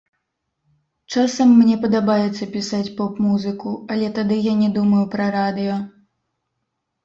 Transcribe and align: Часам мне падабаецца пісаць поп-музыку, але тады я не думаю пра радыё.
Часам 1.15 1.49
мне 1.59 1.75
падабаецца 1.83 2.43
пісаць 2.57 2.89
поп-музыку, 3.01 3.77
але 3.95 4.11
тады 4.19 4.41
я 4.51 4.57
не 4.65 4.69
думаю 4.81 5.03
пра 5.15 5.25
радыё. 5.41 5.81